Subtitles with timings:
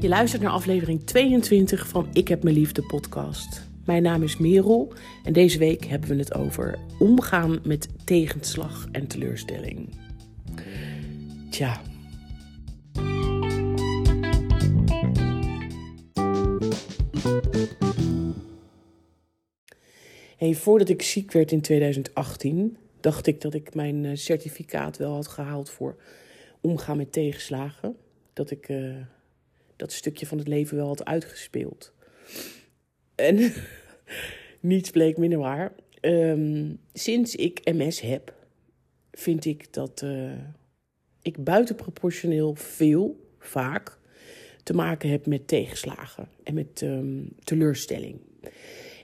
[0.00, 3.68] Je luistert naar aflevering 22 van Ik heb mijn liefde podcast.
[3.84, 4.92] Mijn naam is Merel
[5.24, 9.88] en deze week hebben we het over omgaan met tegenslag en teleurstelling.
[11.50, 11.80] Tja.
[20.36, 25.14] Hey, voordat ik ziek werd in 2018, dacht ik dat ik mijn eh, certificaat wel
[25.14, 25.96] had gehaald voor
[26.60, 27.96] omgaan met tegenslagen.
[28.32, 28.96] Dat ik uh,
[29.80, 31.92] dat stukje van het leven wel had uitgespeeld.
[33.14, 33.52] En
[34.60, 35.72] niets bleek minder waar.
[36.00, 38.34] Um, sinds ik MS heb,
[39.12, 40.32] vind ik dat uh,
[41.22, 43.98] ik buitenproportioneel veel, vaak,
[44.62, 48.20] te maken heb met tegenslagen en met um, teleurstelling.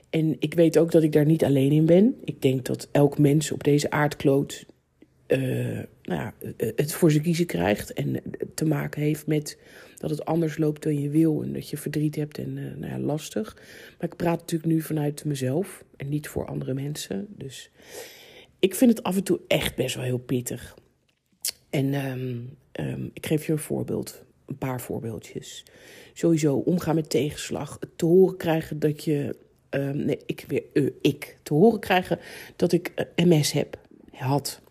[0.09, 2.15] En ik weet ook dat ik daar niet alleen in ben.
[2.23, 4.65] Ik denk dat elk mens op deze aardkloot
[5.27, 6.33] uh, nou ja,
[6.75, 8.21] het voor zijn kiezen krijgt en
[8.53, 9.57] te maken heeft met
[9.97, 12.99] dat het anders loopt dan je wil en dat je verdriet hebt en nou ja,
[12.99, 13.55] lastig.
[13.99, 17.27] Maar ik praat natuurlijk nu vanuit mezelf en niet voor andere mensen.
[17.29, 17.71] Dus
[18.59, 20.75] ik vind het af en toe echt best wel heel pittig.
[21.69, 25.65] En um, um, ik geef je een voorbeeld, een paar voorbeeldjes.
[26.13, 29.35] Sowieso omgaan met tegenslag, te horen krijgen dat je,
[29.69, 32.19] um, nee, ik weer, ik, te horen krijgen
[32.55, 33.79] dat ik MS heb,
[34.11, 34.61] had.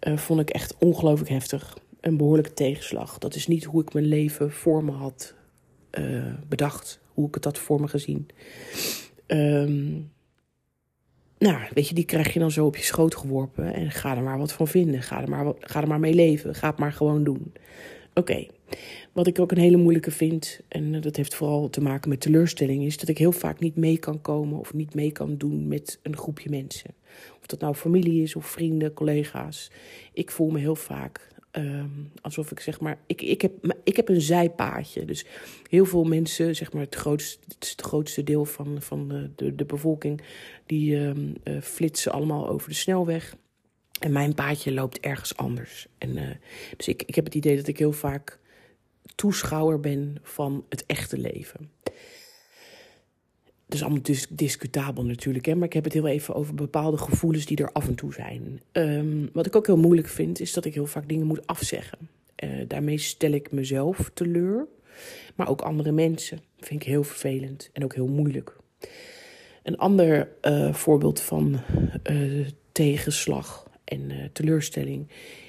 [0.00, 3.18] Uh, vond ik echt ongelooflijk heftig een behoorlijke tegenslag.
[3.18, 5.34] Dat is niet hoe ik mijn leven voor me had
[5.98, 7.00] uh, bedacht.
[7.14, 8.28] Hoe ik het had voor me gezien.
[9.26, 10.10] Um,
[11.38, 13.74] nou, weet je, die krijg je dan zo op je schoot geworpen.
[13.74, 15.02] En ga er maar wat van vinden.
[15.02, 16.54] Ga er maar, ga er maar mee leven.
[16.54, 17.52] Ga het maar gewoon doen.
[18.14, 18.46] Oké.
[19.12, 22.84] Wat ik ook een hele moeilijke vind, en dat heeft vooral te maken met teleurstelling,
[22.84, 25.98] is dat ik heel vaak niet mee kan komen of niet mee kan doen met
[26.02, 26.94] een groepje mensen.
[27.40, 29.70] Of dat nou familie is of vrienden, collega's.
[30.12, 34.08] Ik voel me heel vaak Um, alsof ik zeg maar, ik, ik, heb, ik heb
[34.08, 35.04] een zijpaadje.
[35.04, 35.24] Dus
[35.68, 40.20] heel veel mensen, zeg maar, het grootste, het, grootste deel van, van de, de, bevolking,
[40.66, 43.36] die um, uh, flitsen allemaal over de snelweg.
[44.00, 45.86] En mijn paadje loopt ergens anders.
[45.98, 46.22] En, uh,
[46.76, 48.38] dus ik, ik heb het idee dat ik heel vaak
[49.14, 51.70] toeschouwer ben van het echte leven.
[53.68, 55.54] Dat is allemaal dus discutabel natuurlijk, hè?
[55.54, 58.60] maar ik heb het heel even over bepaalde gevoelens die er af en toe zijn.
[58.72, 61.98] Um, wat ik ook heel moeilijk vind, is dat ik heel vaak dingen moet afzeggen.
[62.44, 64.66] Uh, daarmee stel ik mezelf teleur,
[65.34, 66.40] maar ook andere mensen.
[66.56, 68.56] Dat vind ik heel vervelend en ook heel moeilijk.
[69.62, 71.60] Een ander uh, voorbeeld van
[72.10, 75.08] uh, tegenslag en teleurstelling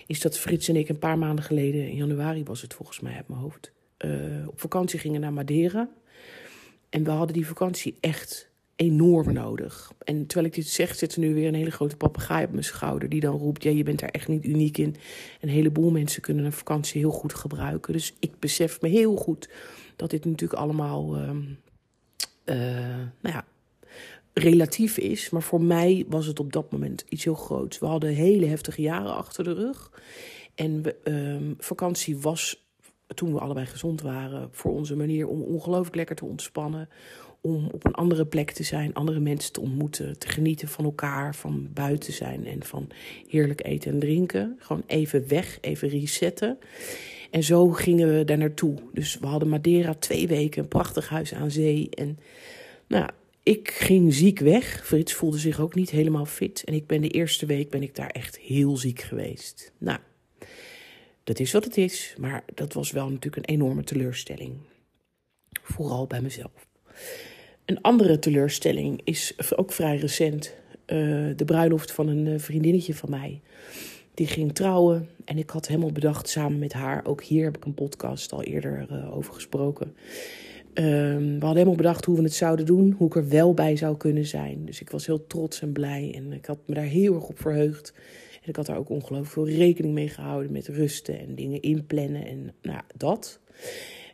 [0.09, 3.15] is dat Frits en ik een paar maanden geleden, in januari was het volgens mij
[3.15, 3.71] uit mijn hoofd,
[4.47, 5.89] op vakantie gingen naar Madeira.
[6.89, 8.49] En we hadden die vakantie echt
[8.79, 9.91] enorm nodig.
[10.03, 12.63] En terwijl ik dit zeg, zit er nu weer een hele grote papegaai op mijn
[12.63, 13.09] schouder.
[13.09, 14.95] Die dan roept: Ja, je bent daar echt niet uniek in.
[15.41, 17.93] Een heleboel mensen kunnen een vakantie heel goed gebruiken.
[17.93, 19.49] Dus ik besef me heel goed
[19.95, 21.17] dat dit natuurlijk allemaal.
[21.17, 21.29] Uh,
[22.45, 23.45] uh, nou ja.
[24.39, 27.79] Relatief is, maar voor mij was het op dat moment iets heel groots.
[27.79, 30.01] We hadden hele heftige jaren achter de rug.
[30.55, 32.67] En uh, vakantie was
[33.16, 36.89] toen we allebei gezond waren, voor onze manier om ongelooflijk lekker te ontspannen.
[37.41, 41.35] Om op een andere plek te zijn, andere mensen te ontmoeten, te genieten van elkaar,
[41.35, 42.88] van buiten zijn en van
[43.27, 44.56] heerlijk eten en drinken.
[44.59, 46.57] Gewoon even weg, even resetten.
[47.31, 48.75] En zo gingen we daar naartoe.
[48.94, 51.89] Dus we hadden Madeira twee weken, een prachtig huis aan zee.
[51.89, 52.19] En
[52.88, 53.09] nou,
[53.49, 54.85] ik ging ziek weg.
[54.85, 56.63] Frits voelde zich ook niet helemaal fit.
[56.63, 59.71] En ik ben de eerste week ben ik daar echt heel ziek geweest.
[59.77, 59.99] Nou,
[61.23, 64.53] dat is wat het is, maar dat was wel natuurlijk een enorme teleurstelling.
[65.63, 66.67] Vooral bij mezelf.
[67.65, 70.53] Een andere teleurstelling is ook vrij recent.
[70.88, 73.41] Uh, de bruiloft van een uh, vriendinnetje van mij.
[74.13, 77.05] Die ging trouwen en ik had helemaal bedacht samen met haar.
[77.05, 79.95] Ook hier heb ik een podcast al eerder uh, over gesproken.
[80.74, 83.97] We hadden helemaal bedacht hoe we het zouden doen, hoe ik er wel bij zou
[83.97, 84.66] kunnen zijn.
[84.66, 87.40] Dus ik was heel trots en blij en ik had me daar heel erg op
[87.40, 87.94] verheugd.
[88.41, 92.25] En ik had daar ook ongelooflijk veel rekening mee gehouden met rusten en dingen inplannen
[92.25, 93.39] en nou, dat.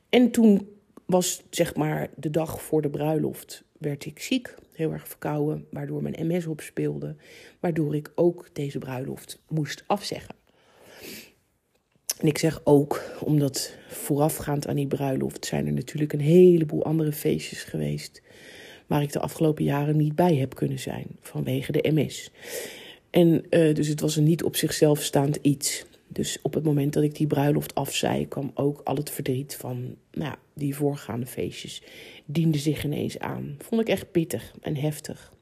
[0.10, 0.68] En toen
[1.06, 6.02] was zeg maar de dag voor de bruiloft werd ik ziek, heel erg verkouden, waardoor
[6.02, 7.16] mijn MS opspeelde,
[7.60, 10.36] waardoor ik ook deze bruiloft moest afzeggen.
[12.18, 17.12] En ik zeg ook, omdat voorafgaand aan die bruiloft zijn er natuurlijk een heleboel andere
[17.12, 18.22] feestjes geweest
[18.88, 22.32] waar ik de afgelopen jaren niet bij heb kunnen zijn vanwege de MS.
[23.10, 25.86] En uh, dus het was een niet op zichzelf staand iets.
[26.08, 29.96] Dus op het moment dat ik die bruiloft afzei, kwam ook al het verdriet van
[30.12, 31.82] nou, die voorgaande feestjes.
[32.26, 33.58] Diende zich ineens aan.
[33.60, 35.34] Vond ik echt pittig en heftig.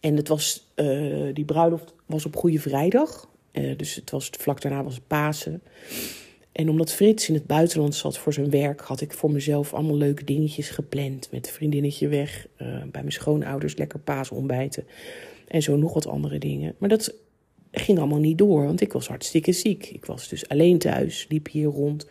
[0.00, 3.28] En het was, uh, die bruiloft was op Goede Vrijdag.
[3.54, 5.62] Uh, dus het was, vlak daarna was het Pasen.
[6.52, 9.96] En omdat Frits in het buitenland zat voor zijn werk, had ik voor mezelf allemaal
[9.96, 11.28] leuke dingetjes gepland.
[11.30, 14.84] Met een vriendinnetje weg, uh, bij mijn schoonouders lekker paas ontbijten.
[15.48, 16.74] En zo nog wat andere dingen.
[16.78, 17.14] Maar dat
[17.70, 19.86] ging allemaal niet door, want ik was hartstikke ziek.
[19.86, 22.08] Ik was dus alleen thuis, liep hier rond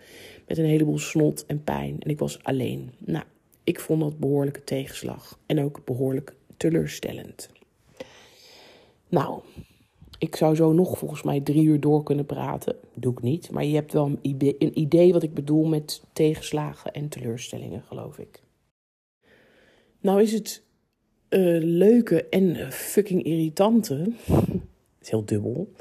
[0.47, 1.95] met een heleboel snot en pijn.
[1.99, 2.91] En ik was alleen.
[2.97, 3.25] Nou,
[3.63, 5.39] ik vond dat behoorlijke tegenslag.
[5.45, 7.49] En ook behoorlijk teleurstellend.
[9.09, 9.41] Nou,
[10.17, 12.75] ik zou zo nog volgens mij drie uur door kunnen praten.
[12.93, 13.51] Doe ik niet.
[13.51, 18.43] Maar je hebt wel een idee wat ik bedoel met tegenslagen en teleurstellingen, geloof ik.
[19.99, 20.63] Nou is het
[21.29, 23.95] uh, leuke en fucking irritante.
[24.25, 25.71] het is heel dubbel.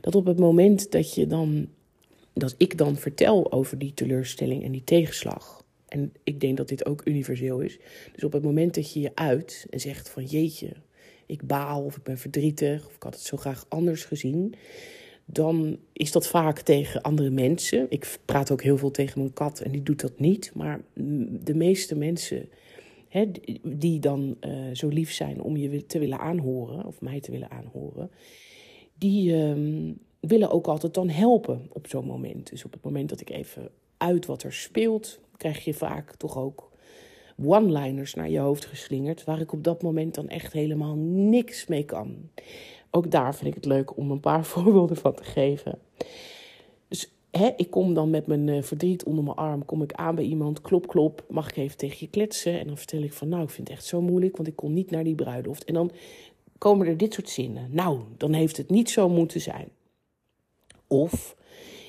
[0.00, 1.68] Dat op het moment dat je dan.
[2.32, 5.64] Dat ik dan vertel over die teleurstelling en die tegenslag.
[5.88, 7.78] En ik denk dat dit ook universeel is.
[8.12, 10.72] Dus op het moment dat je je uit en zegt van jeetje,
[11.26, 14.54] ik baal of ik ben verdrietig of ik had het zo graag anders gezien,
[15.24, 17.86] dan is dat vaak tegen andere mensen.
[17.88, 20.50] Ik praat ook heel veel tegen mijn kat en die doet dat niet.
[20.54, 20.80] Maar
[21.44, 22.48] de meeste mensen
[23.08, 23.30] hè,
[23.62, 27.50] die dan uh, zo lief zijn om je te willen aanhoren, of mij te willen
[27.50, 28.10] aanhoren,
[28.98, 32.50] die uh, willen ook altijd dan helpen op zo'n moment.
[32.50, 36.38] Dus op het moment dat ik even uit wat er speelt, krijg je vaak toch
[36.38, 36.65] ook
[37.44, 41.84] one-liners naar je hoofd geslingerd, waar ik op dat moment dan echt helemaal niks mee
[41.84, 42.30] kan.
[42.90, 45.78] Ook daar vind ik het leuk om een paar voorbeelden van te geven.
[46.88, 50.14] Dus hè, ik kom dan met mijn uh, verdriet onder mijn arm, kom ik aan
[50.14, 52.58] bij iemand, klop, klop, mag ik even tegen je kletsen?
[52.58, 54.72] En dan vertel ik van, nou, ik vind het echt zo moeilijk, want ik kom
[54.72, 55.64] niet naar die bruiloft.
[55.64, 55.90] En dan
[56.58, 57.68] komen er dit soort zinnen.
[57.70, 59.68] Nou, dan heeft het niet zo moeten zijn.
[60.86, 61.36] Of,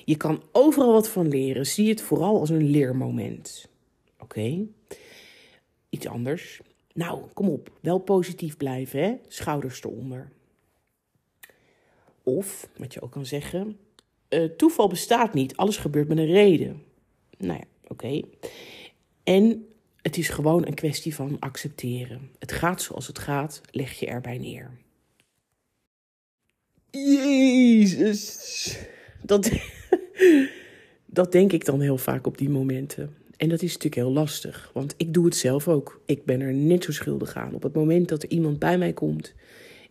[0.04, 1.66] je kan overal wat van leren.
[1.66, 3.68] Zie het vooral als een leermoment.
[4.18, 4.66] Oké?
[5.88, 6.60] Iets anders.
[6.92, 7.70] Nou, kom op.
[7.80, 9.16] Wel positief blijven, hè?
[9.28, 10.30] Schouders eronder.
[12.22, 13.78] Of, wat je ook kan zeggen,
[14.28, 15.56] uh, toeval bestaat niet.
[15.56, 16.82] Alles gebeurt met een reden.
[17.38, 18.20] Nou ja, oké.
[19.24, 19.68] En
[20.02, 22.30] het is gewoon een kwestie van accepteren.
[22.38, 24.70] Het gaat zoals het gaat, leg je erbij neer.
[26.90, 28.78] Jezus.
[29.22, 29.50] Dat,
[31.06, 33.16] dat denk ik dan heel vaak op die momenten.
[33.38, 36.00] En dat is natuurlijk heel lastig, want ik doe het zelf ook.
[36.04, 37.54] Ik ben er net zo schuldig aan.
[37.54, 39.34] Op het moment dat er iemand bij mij komt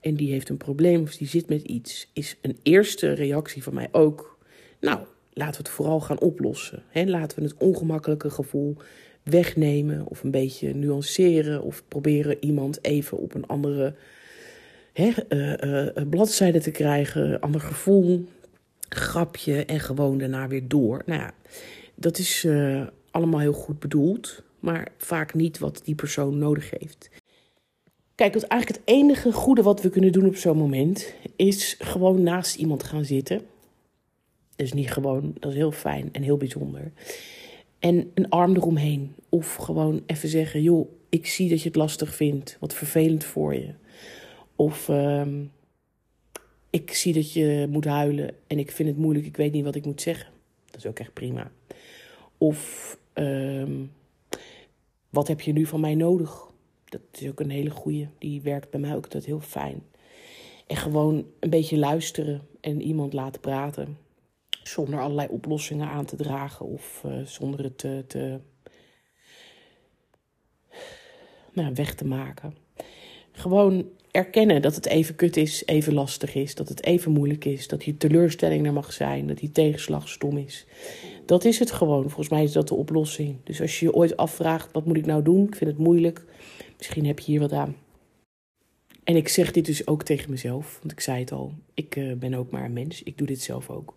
[0.02, 3.74] en die heeft een probleem of die zit met iets, is een eerste reactie van
[3.74, 4.38] mij ook:
[4.80, 5.00] Nou,
[5.34, 6.84] laten we het vooral gaan oplossen.
[6.88, 8.76] He, laten we het ongemakkelijke gevoel
[9.24, 13.94] wegnemen of een beetje nuanceren of proberen iemand even op een andere
[14.94, 18.26] he, uh, uh, bladzijde te krijgen, ander gevoel,
[18.90, 21.02] grapje en gewoon daarna weer door.
[21.06, 21.34] Nou ja,
[21.96, 22.48] dat is
[23.18, 27.10] allemaal heel goed bedoeld, maar vaak niet wat die persoon nodig heeft.
[28.16, 32.24] Kijk, het, eigenlijk het enige goede wat we kunnen doen op zo'n moment is gewoon
[32.24, 33.42] naast iemand gaan zitten.
[34.56, 36.92] Is niet gewoon, dat is heel fijn en heel bijzonder.
[37.80, 39.16] En een arm eromheen.
[39.30, 42.58] Of gewoon even zeggen: joh, ik zie dat je het lastig vindt.
[42.60, 43.74] Wat vervelend voor je.
[44.56, 45.28] Of uh,
[46.70, 49.76] ik zie dat je moet huilen en ik vind het moeilijk, ik weet niet wat
[49.76, 50.30] ik moet zeggen.
[50.66, 51.52] Dat is ook echt prima.
[52.38, 53.92] Of um,
[55.10, 56.46] wat heb je nu van mij nodig?
[56.86, 58.10] Dat is ook een hele goeie.
[58.18, 59.84] Die werkt bij mij ook dat heel fijn.
[60.68, 63.98] En gewoon een beetje luisteren en iemand laten praten.
[64.64, 68.40] Zonder allerlei oplossingen aan te dragen of uh, zonder het te, te
[71.54, 72.56] nou, weg te maken.
[73.32, 77.68] Gewoon erkennen dat het even kut is, even lastig is, dat het even moeilijk is,
[77.68, 80.66] dat die teleurstelling er mag zijn, dat die tegenslag stom is.
[81.28, 82.02] Dat is het gewoon.
[82.02, 83.36] Volgens mij is dat de oplossing.
[83.44, 85.48] Dus als je je ooit afvraagt, wat moet ik nou doen?
[85.48, 86.26] Ik vind het moeilijk.
[86.78, 87.76] Misschien heb je hier wat aan.
[89.04, 92.14] En ik zeg dit dus ook tegen mezelf, want ik zei het al, ik uh,
[92.14, 93.96] ben ook maar een mens, ik doe dit zelf ook.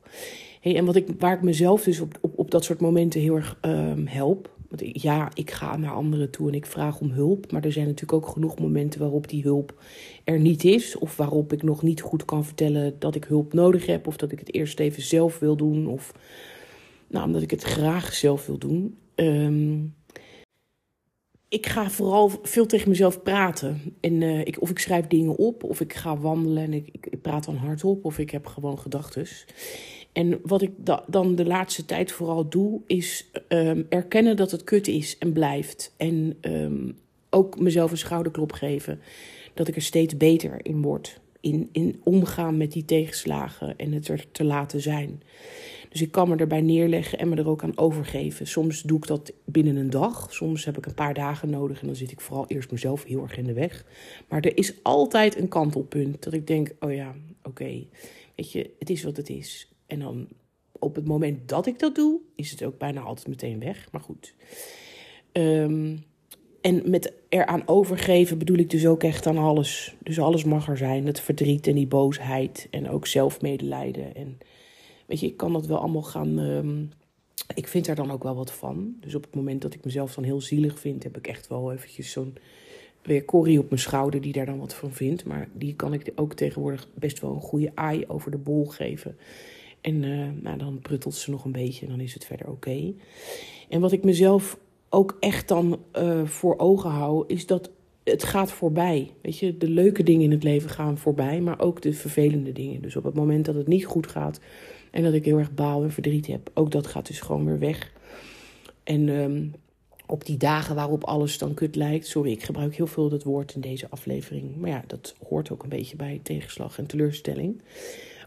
[0.61, 3.37] Hey, en wat ik, waar ik mezelf dus op, op, op dat soort momenten heel
[3.37, 7.53] erg um, help, want ja, ik ga naar anderen toe en ik vraag om hulp.
[7.53, 9.83] Maar er zijn natuurlijk ook genoeg momenten waarop die hulp
[10.25, 10.99] er niet is.
[10.99, 14.07] Of waarop ik nog niet goed kan vertellen dat ik hulp nodig heb.
[14.07, 15.87] Of dat ik het eerst even zelf wil doen.
[15.87, 16.13] Of
[17.11, 18.99] nou, omdat ik het graag zelf wil doen.
[19.15, 19.95] Um,
[21.49, 23.81] ik ga vooral veel tegen mezelf praten.
[24.01, 27.21] En, uh, ik, of ik schrijf dingen op, of ik ga wandelen en ik, ik,
[27.23, 29.27] praat dan hardop, of ik heb gewoon gedachten.
[30.13, 34.65] En wat ik da dan de laatste tijd vooral doe, is um, erkennen dat het
[34.65, 35.95] kut is en blijft.
[35.97, 36.99] En um,
[37.31, 39.01] ook mezelf een schouderklop geven.
[39.55, 41.21] Dat ik er steeds beter in word.
[41.41, 45.23] In, in omgaan met die tegenslagen en het er te laten zijn.
[45.91, 48.47] Dus ik kan me erbij neerleggen en me er ook aan overgeven.
[48.47, 50.33] Soms doe ik dat binnen een dag.
[50.33, 53.23] Soms heb ik een paar dagen nodig en dan zit ik vooral eerst mezelf heel
[53.23, 53.85] erg in de weg.
[54.29, 57.87] Maar er is altijd een kantelpunt dat ik denk: oh ja, oké,
[58.35, 59.73] weet je, het is wat het is.
[59.87, 60.29] En dan
[60.73, 63.89] op het moment dat ik dat doe, is het ook bijna altijd meteen weg.
[63.93, 64.35] Maar goed.
[65.33, 65.97] Ehm,
[66.61, 69.97] en met eraan overgeven bedoel ik dus ook echt aan alles.
[70.03, 71.07] Dus alles mag er zijn.
[71.07, 72.69] Het verdriet en die boosheid.
[72.71, 74.15] En ook zelfmedelijden.
[74.15, 74.39] En
[75.11, 76.39] weet je, ik kan dat wel allemaal gaan.
[76.39, 76.83] Ehm,
[77.55, 78.95] ik vind er dan ook wel wat van.
[79.01, 81.73] Dus op het moment dat ik mezelf dan heel zielig vind, heb ik echt wel
[81.73, 82.37] eventjes zo'n
[83.03, 85.25] weer Corrie op mijn schouder die daar dan wat van vindt.
[85.25, 89.17] Maar die kan ik ook tegenwoordig best wel een goede aai over de bol geven.
[89.81, 92.93] En uh, nou, dan pruttelt ze nog een beetje en dan is het verder oké.
[93.69, 97.71] En wat ik mezelf ook echt dan uh, voor ogen hou, is dat
[98.05, 99.11] het gaat voorbij.
[99.23, 102.83] Weet je, de leuke dingen in het leven gaan voorbij, maar ook de vervelende dingen.
[102.83, 104.41] Dus op het moment dat het niet goed gaat
[104.91, 107.59] en dat ik heel erg baal en verdriet heb, ook dat gaat dus gewoon weer
[107.59, 107.93] weg.
[108.85, 109.53] En um,
[110.07, 112.07] op die dagen waarop alles dan kut lijkt.
[112.07, 114.57] Sorry, ik gebruik heel veel dat woord in deze aflevering.
[114.57, 117.63] Maar ja, dat hoort ook een beetje bij tegenslag en teleurstelling.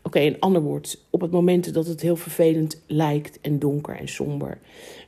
[0.03, 1.03] Oké, een ander woord.
[1.10, 4.60] Op het moment dat het heel vervelend lijkt en donker en somber.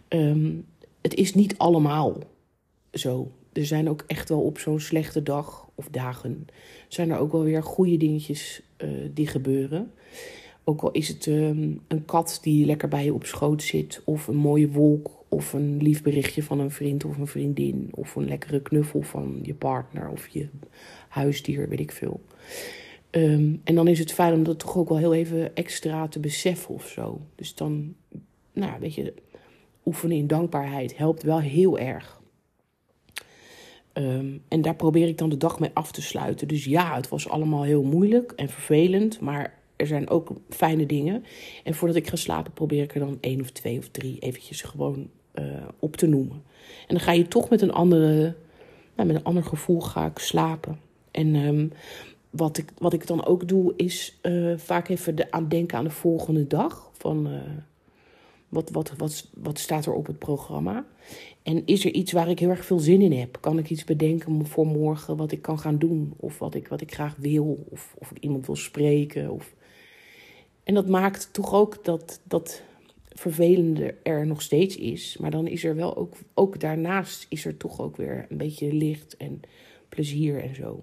[0.09, 0.65] Um,
[1.01, 2.17] het is niet allemaal
[2.93, 3.31] zo.
[3.53, 6.47] Er zijn ook echt wel op zo'n slechte dag of dagen...
[6.87, 9.91] zijn er ook wel weer goede dingetjes uh, die gebeuren.
[10.67, 14.01] Ook al is het um, een kat die lekker bij je op schoot zit...
[14.03, 17.89] of een mooie wolk of een lief berichtje van een vriend of een vriendin.
[17.91, 20.47] Of een lekkere knuffel van je partner of je
[21.09, 22.21] huisdier, weet ik veel.
[23.11, 26.19] Um, en dan is het fijn om dat toch ook wel heel even extra te
[26.19, 27.21] beseffen of zo.
[27.35, 27.95] Dus dan,
[28.53, 29.13] nou, weet je,
[29.85, 32.21] oefenen in dankbaarheid helpt wel heel erg.
[33.93, 36.47] Um, en daar probeer ik dan de dag mee af te sluiten.
[36.47, 41.23] Dus ja, het was allemaal heel moeilijk en vervelend, maar er zijn ook fijne dingen.
[41.63, 44.61] En voordat ik ga slapen, probeer ik er dan één of twee of drie eventjes
[44.61, 45.45] gewoon uh,
[45.79, 46.43] op te noemen.
[46.87, 48.35] En dan ga je toch met een, andere,
[48.95, 50.79] nou, met een ander gevoel ga ik slapen.
[51.11, 51.71] En um,
[52.29, 55.83] wat, ik, wat ik dan ook doe, is uh, vaak even de, aan denken aan
[55.83, 56.89] de volgende dag.
[56.97, 57.39] Van uh,
[58.49, 60.85] wat, wat, wat, wat staat er op het programma?
[61.43, 63.37] En is er iets waar ik heel erg veel zin in heb?
[63.39, 66.13] Kan ik iets bedenken voor morgen wat ik kan gaan doen?
[66.17, 67.65] Of wat ik, wat ik graag wil?
[67.69, 69.31] Of, of ik iemand wil spreken?
[69.31, 69.53] Of...
[70.65, 72.61] En dat maakt toch ook dat, dat
[73.09, 75.17] vervelende er nog steeds is.
[75.17, 78.73] Maar dan is er wel ook, ook daarnaast is er toch ook weer een beetje
[78.73, 79.41] licht en
[79.89, 80.81] plezier en zo.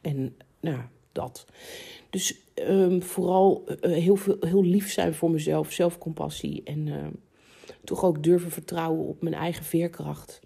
[0.00, 0.80] En nou,
[1.12, 1.46] dat.
[2.10, 7.06] Dus um, vooral uh, heel, veel, heel lief zijn voor mezelf, zelfcompassie en uh,
[7.84, 10.40] toch ook durven vertrouwen op mijn eigen veerkracht.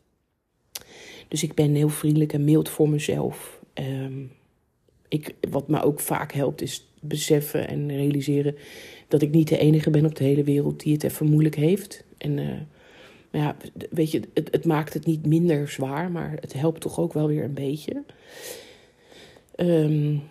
[1.29, 3.61] Dus ik ben heel vriendelijk en mild voor mezelf.
[3.75, 4.33] Um,
[5.09, 8.56] ik, wat me ook vaak helpt is beseffen en realiseren
[9.09, 12.04] dat ik niet de enige ben op de hele wereld die het even moeilijk heeft.
[12.18, 12.61] En uh,
[13.30, 13.56] ja,
[13.90, 17.26] weet je, het, het, maakt het niet minder zwaar, maar het helpt toch ook wel
[17.26, 18.02] weer een beetje.
[19.56, 20.23] Um,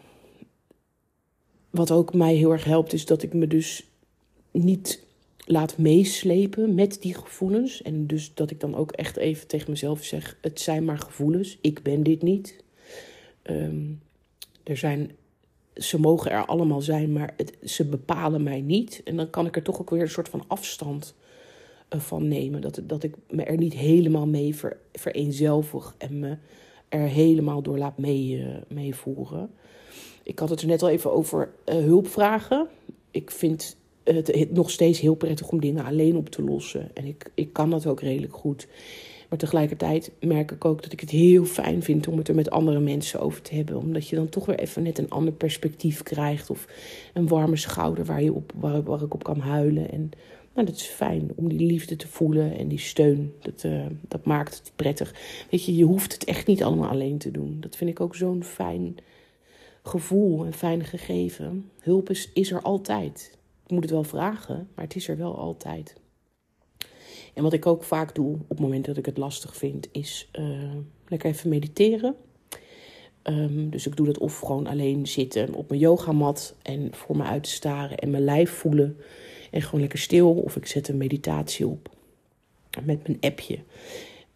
[1.69, 3.87] wat ook mij heel erg helpt, is dat ik me dus
[4.51, 5.03] niet
[5.45, 7.81] laat meeslepen met die gevoelens.
[7.81, 11.57] En dus dat ik dan ook echt even tegen mezelf zeg: het zijn maar gevoelens,
[11.61, 12.63] ik ben dit niet.
[13.43, 14.01] Um,
[14.63, 15.11] er zijn
[15.73, 19.01] ze mogen er allemaal zijn, maar het, ze bepalen mij niet.
[19.03, 21.15] En dan kan ik er toch ook weer een soort van afstand
[21.89, 22.61] uh, van nemen.
[22.61, 26.37] Dat, dat ik me er niet helemaal mee ver, vereenzelvig en me
[26.89, 29.49] er helemaal door laat mee, uh, meevoeren.
[30.23, 32.67] Ik had het er net al even over uh, hulpvragen.
[33.11, 36.89] Ik vind het, het, nog steeds heel prettig om dingen alleen op te lossen.
[36.93, 38.67] En ik, ik kan dat ook redelijk goed.
[39.31, 42.49] Maar tegelijkertijd merk ik ook dat ik het heel fijn vind om het er met
[42.49, 43.77] andere mensen over te hebben.
[43.77, 46.49] Omdat je dan toch weer even net een ander perspectief krijgt.
[46.49, 46.67] Of
[47.13, 49.91] een warme schouder waar, je op, waar, ik op kan huilen.
[49.91, 50.11] En
[50.53, 53.33] nou, dat is fijn om die liefde te voelen en die steun.
[53.39, 55.13] Dat, uh, dat maakt het prettig.
[55.51, 57.57] Weet je, je hoeft het echt niet allemaal alleen te doen.
[57.59, 58.97] Dat vind ik ook zo'n fijn
[59.83, 61.69] gevoel, een fijn gegeven.
[61.79, 63.37] Hulp is, is er altijd.
[63.65, 66.00] Ik moet het wel vragen, maar het is er wel altijd.
[67.33, 70.29] En wat ik ook vaak doe op het moment dat ik het lastig vind, is
[70.39, 70.75] uh,
[71.07, 72.15] lekker even mediteren.
[73.23, 77.23] Um, dus ik doe dat of gewoon alleen zitten op mijn yogamat en voor me
[77.23, 78.97] uit te staren en mijn lijf voelen.
[79.51, 80.31] En gewoon lekker stil.
[80.31, 81.89] Of ik zet een meditatie op
[82.83, 83.59] met mijn appje.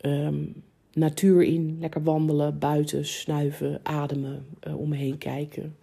[0.02, 5.76] Um, natuur in, lekker wandelen, buiten, snuiven, ademen, uh, om me heen kijken.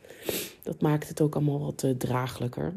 [0.63, 2.73] Dat maakt het ook allemaal wat uh, draaglijker.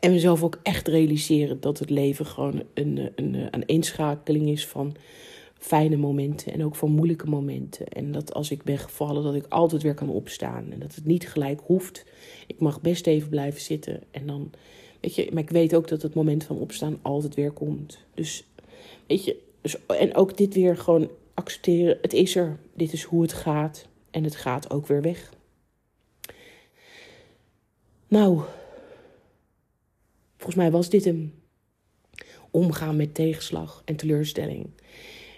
[0.00, 4.96] En mezelf ook echt realiseren dat het leven gewoon een, een, een eenschakeling is van
[5.58, 7.88] fijne momenten en ook van moeilijke momenten.
[7.88, 10.72] En dat als ik ben gevallen, dat ik altijd weer kan opstaan.
[10.72, 12.04] En dat het niet gelijk hoeft.
[12.46, 14.02] Ik mag best even blijven zitten.
[14.10, 14.50] En dan,
[15.00, 17.98] weet je, maar ik weet ook dat het moment van opstaan altijd weer komt.
[18.14, 18.44] Dus,
[19.06, 21.98] weet je, dus, en ook dit weer gewoon accepteren.
[22.02, 22.58] Het is er.
[22.74, 23.86] Dit is hoe het gaat.
[24.10, 25.32] En het gaat ook weer weg.
[28.08, 28.40] Nou,
[30.48, 31.32] Volgens mij was dit hem.
[32.50, 34.66] Omgaan met tegenslag en teleurstelling.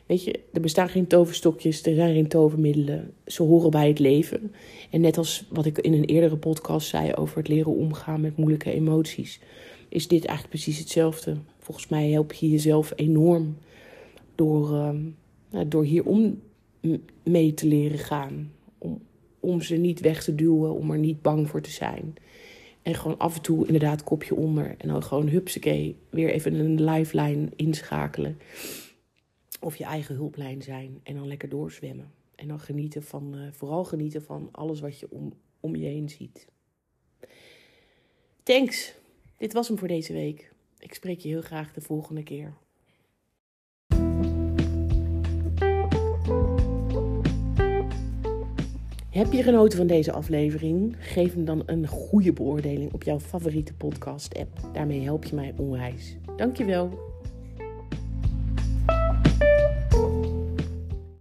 [0.07, 3.13] Weet je, er bestaan geen toverstokjes, er zijn geen tovermiddelen.
[3.27, 4.53] Ze horen bij het leven.
[4.91, 8.37] En net als wat ik in een eerdere podcast zei over het leren omgaan met
[8.37, 9.41] moeilijke emoties,
[9.89, 11.37] is dit eigenlijk precies hetzelfde.
[11.59, 13.57] Volgens mij help je jezelf enorm
[14.35, 14.71] door,
[15.53, 16.41] uh, door hier om
[17.23, 18.53] mee te leren gaan.
[18.79, 19.01] Om,
[19.41, 22.15] om ze niet weg te duwen, om er niet bang voor te zijn.
[22.83, 24.75] En gewoon af en toe inderdaad kopje onder.
[24.79, 28.39] En dan gewoon hupsakee, weer even een lifeline inschakelen.
[29.61, 31.01] Of je eigen hulplijn zijn.
[31.03, 32.13] En dan lekker doorzwemmen.
[32.35, 36.09] En dan genieten van, uh, vooral genieten van alles wat je om, om je heen
[36.09, 36.47] ziet.
[38.43, 38.95] Thanks.
[39.37, 40.53] Dit was hem voor deze week.
[40.79, 42.55] Ik spreek je heel graag de volgende keer.
[49.21, 50.97] Heb je genoten van deze aflevering?
[50.99, 54.49] Geef hem dan een goede beoordeling op jouw favoriete podcast-app.
[54.73, 56.17] Daarmee help je mij onwijs.
[56.37, 57.10] Dankjewel.